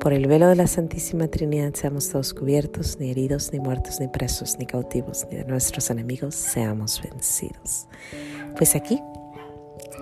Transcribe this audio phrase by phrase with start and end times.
[0.00, 4.06] Por el velo de la Santísima Trinidad seamos todos cubiertos, ni heridos, ni muertos, ni
[4.06, 7.88] presos, ni cautivos, ni de nuestros enemigos seamos vencidos.
[8.56, 9.00] Pues aquí,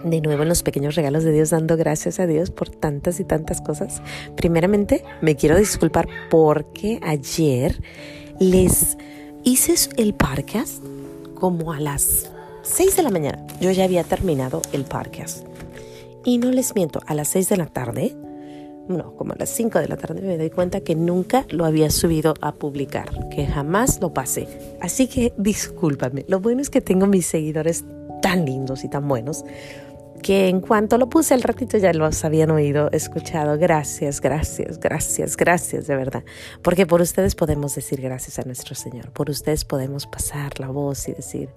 [0.05, 3.24] de nuevo en los pequeños regalos de Dios, dando gracias a Dios por tantas y
[3.24, 4.02] tantas cosas.
[4.36, 7.80] Primeramente, me quiero disculpar porque ayer
[8.38, 8.98] les
[9.44, 10.84] hice el podcast
[11.34, 12.30] como a las
[12.64, 13.47] 6 de la mañana.
[13.62, 15.47] Yo ya había terminado el podcast.
[16.22, 18.14] Y no les miento, a las 6 de la tarde
[18.88, 21.90] no, como a las 5 de la tarde me doy cuenta que nunca lo había
[21.90, 24.47] subido a publicar, que jamás lo pasé.
[24.80, 26.24] Así que discúlpame.
[26.28, 27.84] Lo bueno es que tengo mis seguidores
[28.22, 29.44] tan lindos y tan buenos
[30.22, 33.59] que en cuanto lo puse al ratito ya los habían oído, escuchado.
[33.59, 36.25] Gracias, gracias, gracias, gracias, de verdad.
[36.62, 39.12] Porque por ustedes podemos decir gracias a nuestro Señor.
[39.12, 41.50] Por ustedes podemos pasar la voz y decir,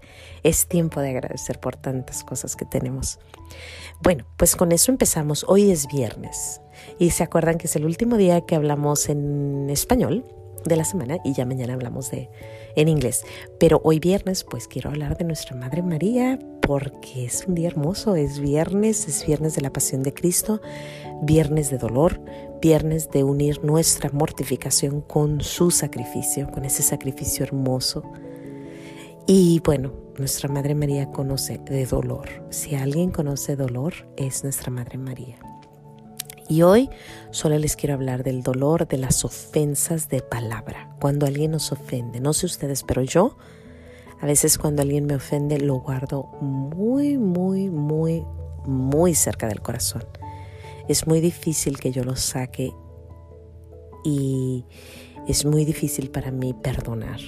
[0.44, 3.20] es tiempo de agradecer por tantas cosas que tenemos.
[4.02, 5.46] Bueno, pues con eso empezamos.
[5.48, 6.62] Hoy es viernes.
[6.98, 10.24] Y se acuerdan que es el último día que hablamos en español
[10.64, 12.30] de la semana y ya mañana hablamos de
[12.76, 13.24] en inglés.
[13.60, 18.16] Pero hoy viernes pues quiero hablar de nuestra Madre María porque es un día hermoso,
[18.16, 20.62] es viernes, es viernes de la pasión de Cristo,
[21.24, 22.22] viernes de dolor,
[22.62, 28.04] viernes de unir nuestra mortificación con su sacrificio, con ese sacrificio hermoso.
[29.26, 32.28] Y bueno, nuestra Madre María conoce de dolor.
[32.50, 35.38] Si alguien conoce dolor, es nuestra Madre María.
[36.50, 36.90] Y hoy
[37.30, 40.96] solo les quiero hablar del dolor de las ofensas de palabra.
[41.00, 43.38] Cuando alguien nos ofende, no sé ustedes, pero yo
[44.20, 48.26] a veces cuando alguien me ofende lo guardo muy, muy, muy,
[48.66, 50.04] muy cerca del corazón.
[50.88, 52.74] Es muy difícil que yo lo saque
[54.04, 54.66] y
[55.28, 57.20] es muy difícil para mí perdonar.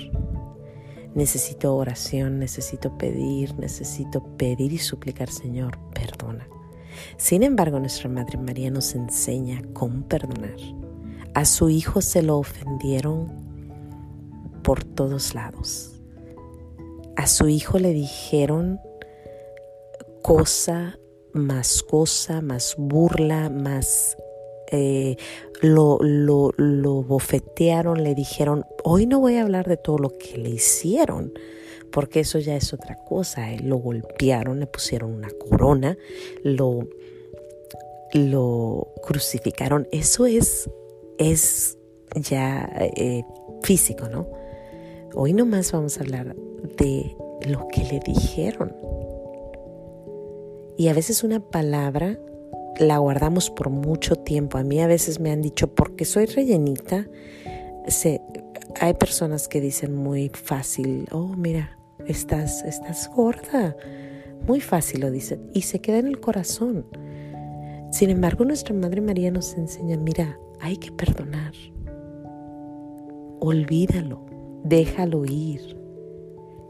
[1.13, 6.47] Necesito oración, necesito pedir, necesito pedir y suplicar, Señor, perdona.
[7.17, 10.57] Sin embargo, nuestra Madre María nos enseña cómo perdonar.
[11.33, 13.31] A su hijo se lo ofendieron
[14.63, 15.91] por todos lados.
[17.15, 18.79] A su hijo le dijeron
[20.21, 20.97] cosa
[21.33, 24.17] más cosa, más burla, más
[24.71, 25.17] eh,
[25.61, 30.37] lo, lo, lo bofetearon, le dijeron, hoy no voy a hablar de todo lo que
[30.37, 31.33] le hicieron,
[31.91, 33.47] porque eso ya es otra cosa.
[33.61, 35.97] Lo golpearon, le pusieron una corona,
[36.43, 36.87] lo,
[38.13, 39.87] lo crucificaron.
[39.91, 40.69] Eso es,
[41.17, 41.77] es
[42.15, 43.23] ya eh,
[43.63, 44.27] físico, ¿no?
[45.13, 46.35] Hoy nomás vamos a hablar
[46.77, 47.15] de
[47.47, 48.75] lo que le dijeron.
[50.77, 52.17] Y a veces una palabra
[52.79, 54.57] la guardamos por mucho tiempo.
[54.57, 57.07] A mí a veces me han dicho, porque soy rellenita,
[57.87, 58.21] se,
[58.79, 63.75] hay personas que dicen muy fácil, oh, mira, estás, estás gorda.
[64.47, 66.85] Muy fácil lo dicen y se queda en el corazón.
[67.91, 71.53] Sin embargo, nuestra Madre María nos enseña, mira, hay que perdonar.
[73.39, 74.25] Olvídalo,
[74.63, 75.77] déjalo ir.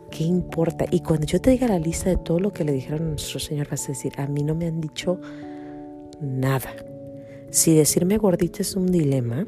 [0.09, 0.85] ¿Qué importa?
[0.91, 3.39] Y cuando yo te diga la lista de todo lo que le dijeron a nuestro
[3.39, 5.19] Señor, vas a decir, a mí no me han dicho
[6.19, 6.75] nada.
[7.49, 9.47] Si decirme gordita es un dilema,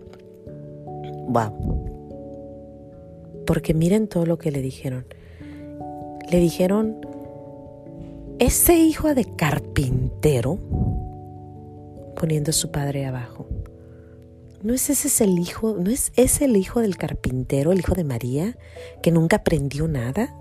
[1.28, 1.84] wow.
[3.46, 5.06] Porque miren todo lo que le dijeron
[6.30, 6.98] le dijeron,
[8.40, 10.58] ese hijo de carpintero,
[12.16, 13.48] poniendo a su padre abajo,
[14.62, 18.58] ¿no es ese el hijo, no es el hijo del carpintero, el hijo de María,
[19.02, 20.36] que nunca aprendió nada?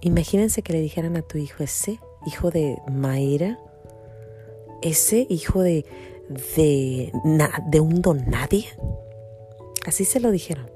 [0.00, 3.58] Imagínense que le dijeran a tu hijo, ese hijo de Mayra,
[4.82, 5.84] ese hijo de,
[6.56, 7.12] de,
[7.68, 8.66] de un don nadie.
[9.86, 10.70] Así se lo dijeron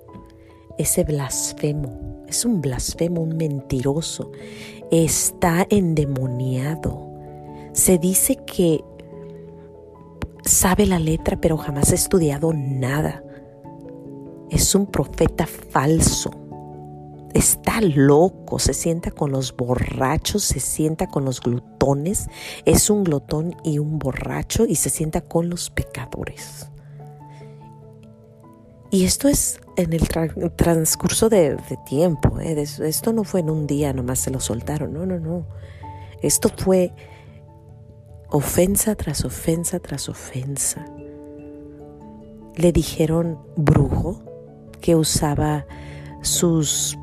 [0.79, 4.33] ese blasfemo, es un blasfemo, un mentiroso,
[4.91, 7.07] está endemoniado.
[7.73, 8.85] Se dice que
[10.45, 13.23] sabe la letra pero jamás ha estudiado nada.
[14.51, 16.31] Es un profeta falso.
[17.35, 22.29] Está loco, se sienta con los borrachos, se sienta con los glutones,
[22.65, 26.71] es un glotón y un borracho y se sienta con los pecadores.
[28.97, 30.09] Y esto es en el
[30.57, 32.41] transcurso de, tiempo.
[32.41, 32.63] ¿eh?
[32.63, 34.95] Esto no fue en un día, nomás se lo soltaron.
[34.95, 35.47] No, no, no.
[36.23, 36.95] Esto fue
[38.31, 40.87] ofensa tras ofensa tras ofensa.
[42.55, 44.23] Le dijeron brujo
[44.81, 45.67] que usaba
[46.23, 46.97] sus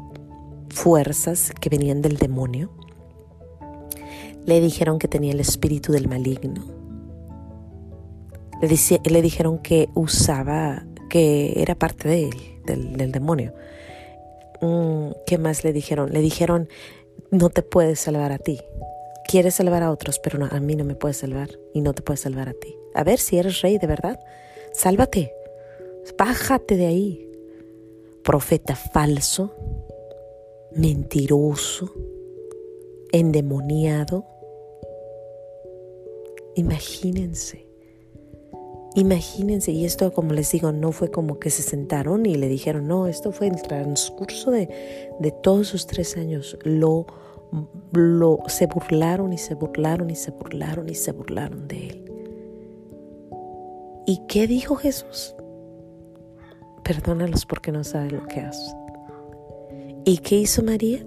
[0.70, 2.72] fuerzas que venían del demonio.
[4.48, 6.64] Le dijeron que tenía el espíritu del maligno.
[8.64, 13.54] Le, le dijeron que usaba, que era parte de él, del, del demonio.
[14.62, 16.12] Mm, ¿Qué más le dijeron?
[16.12, 16.68] Le dijeron,
[17.30, 18.60] no te puedes salvar a ti.
[19.28, 22.02] Quieres salvar a otros, pero no, a mí no me puedes salvar y no te
[22.02, 22.76] puedes salvar a ti.
[22.96, 24.20] A ver si eres rey de verdad.
[24.72, 25.32] Sálvate.
[26.18, 27.30] Bájate de ahí.
[28.24, 29.54] Profeta falso,
[30.72, 31.94] mentiroso,
[33.12, 34.26] endemoniado.
[36.56, 37.68] Imagínense.
[38.96, 42.88] Imagínense, y esto como les digo, no fue como que se sentaron y le dijeron,
[42.88, 44.70] no, esto fue el transcurso de,
[45.20, 46.58] de todos sus tres años.
[46.64, 47.08] Lo,
[47.92, 52.12] lo, se burlaron y se burlaron y se burlaron y se burlaron de él.
[54.06, 55.36] ¿Y qué dijo Jesús?
[56.84, 58.78] Perdónalos porque no saben lo que hacen.
[60.06, 61.04] ¿Y qué hizo María?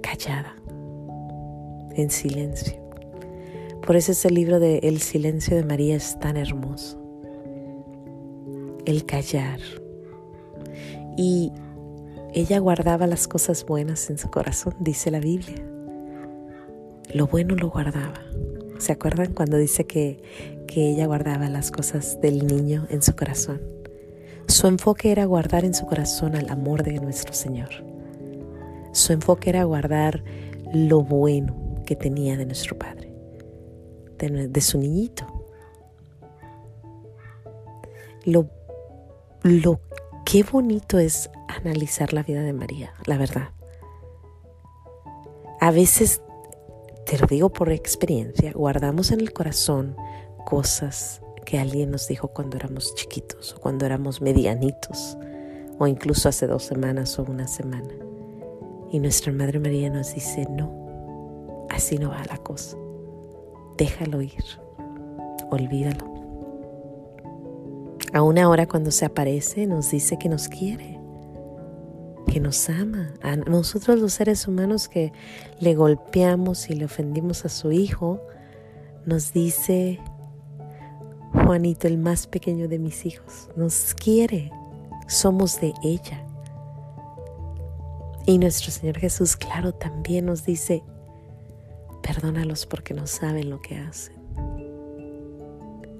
[0.00, 0.56] Callada,
[1.94, 2.81] en silencio.
[3.86, 6.98] Por eso ese libro de El silencio de María es tan hermoso.
[8.84, 9.58] El callar.
[11.16, 11.50] Y
[12.32, 15.56] ella guardaba las cosas buenas en su corazón, dice la Biblia.
[17.12, 18.22] Lo bueno lo guardaba.
[18.78, 20.22] ¿Se acuerdan cuando dice que,
[20.68, 23.60] que ella guardaba las cosas del niño en su corazón?
[24.46, 27.70] Su enfoque era guardar en su corazón al amor de nuestro Señor.
[28.92, 30.22] Su enfoque era guardar
[30.72, 33.11] lo bueno que tenía de nuestro Padre
[34.28, 35.26] de, su niñito.
[38.24, 38.48] Lo,
[39.42, 39.80] lo
[40.24, 43.50] qué bonito es analizar la vida de María, la verdad.
[45.60, 46.22] A veces,
[47.06, 49.96] te lo digo por experiencia, guardamos en el corazón
[50.44, 55.16] cosas que alguien nos dijo cuando éramos chiquitos o cuando éramos medianitos
[55.78, 57.94] o incluso hace dos semanas o una semana.
[58.90, 62.76] Y nuestra Madre María nos dice, no, así no va la cosa.
[63.82, 64.44] Déjalo ir.
[65.50, 66.04] Olvídalo.
[68.12, 71.00] Aún ahora cuando se aparece nos dice que nos quiere,
[72.28, 73.12] que nos ama.
[73.24, 75.12] A nosotros los seres humanos que
[75.58, 78.20] le golpeamos y le ofendimos a su hijo,
[79.04, 79.98] nos dice,
[81.32, 84.52] Juanito, el más pequeño de mis hijos, nos quiere,
[85.08, 86.24] somos de ella.
[88.26, 90.84] Y nuestro Señor Jesús, claro, también nos dice,
[92.02, 94.16] Perdónalos porque no saben lo que hacen.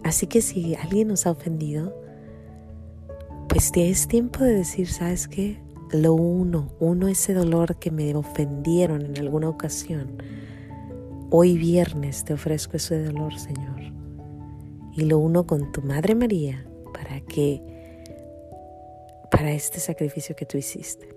[0.04, 1.94] Así que si alguien nos ha ofendido,
[3.48, 5.60] pues es tiempo de decir, ¿sabes qué?
[5.92, 10.22] Lo uno, uno ese dolor que me ofendieron en alguna ocasión.
[11.30, 13.80] Hoy viernes te ofrezco ese dolor, Señor.
[14.94, 17.62] Y lo uno con tu Madre María para que,
[19.30, 21.08] para este sacrificio que tú hiciste.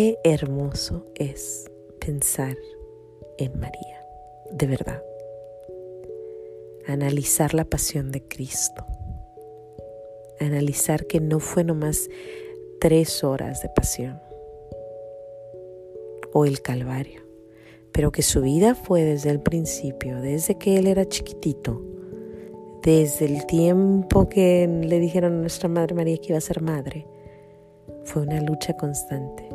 [0.00, 1.68] Qué hermoso es
[1.98, 2.56] pensar
[3.36, 4.00] en María,
[4.52, 5.02] de verdad.
[6.86, 8.86] Analizar la pasión de Cristo.
[10.38, 12.08] Analizar que no fue nomás
[12.80, 14.20] tres horas de pasión
[16.32, 17.22] o el Calvario,
[17.90, 21.82] pero que su vida fue desde el principio, desde que él era chiquitito,
[22.84, 27.04] desde el tiempo que le dijeron a nuestra Madre María que iba a ser madre,
[28.04, 29.47] fue una lucha constante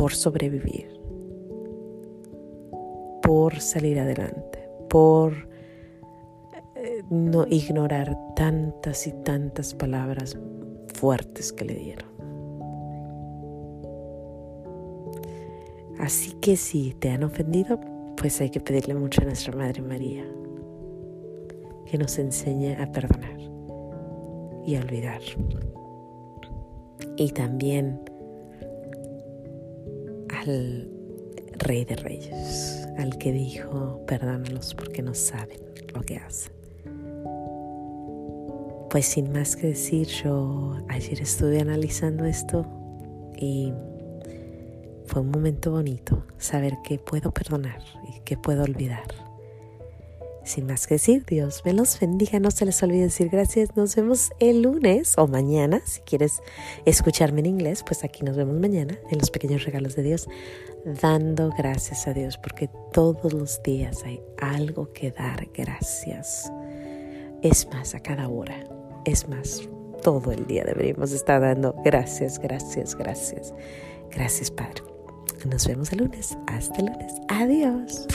[0.00, 0.98] por sobrevivir,
[3.22, 5.34] por salir adelante, por
[6.74, 10.38] eh, no ignorar tantas y tantas palabras
[10.94, 12.08] fuertes que le dieron.
[15.98, 17.78] Así que si te han ofendido,
[18.16, 20.24] pues hay que pedirle mucho a nuestra Madre María
[21.84, 23.38] que nos enseñe a perdonar
[24.64, 25.20] y a olvidar.
[27.18, 28.00] Y también
[30.40, 30.88] al
[31.58, 35.60] Rey de Reyes, al que dijo, perdónalos porque no saben
[35.94, 36.52] lo que hacen.
[38.88, 42.66] Pues sin más que decir, yo ayer estuve analizando esto
[43.36, 43.72] y
[45.06, 49.29] fue un momento bonito saber que puedo perdonar y que puedo olvidar.
[50.44, 52.40] Sin más que decir, Dios me los bendiga.
[52.40, 53.76] No se les olvide decir gracias.
[53.76, 55.82] Nos vemos el lunes o mañana.
[55.84, 56.42] Si quieres
[56.84, 60.28] escucharme en inglés, pues aquí nos vemos mañana en los pequeños regalos de Dios,
[61.02, 66.50] dando gracias a Dios, porque todos los días hay algo que dar gracias.
[67.42, 68.64] Es más, a cada hora.
[69.04, 69.68] Es más,
[70.02, 73.54] todo el día deberíamos estar dando gracias, gracias, gracias.
[74.10, 74.82] Gracias, Padre.
[75.48, 76.36] Nos vemos el lunes.
[76.46, 77.12] Hasta el lunes.
[77.28, 78.06] Adiós.